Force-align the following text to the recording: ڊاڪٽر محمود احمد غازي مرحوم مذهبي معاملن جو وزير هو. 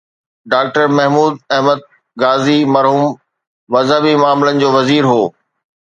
ڊاڪٽر 0.51 0.85
محمود 0.97 1.33
احمد 1.55 1.79
غازي 2.21 2.57
مرحوم 2.75 3.07
مذهبي 3.73 4.13
معاملن 4.23 4.55
جو 4.65 4.69
وزير 4.79 5.03
هو. 5.13 5.21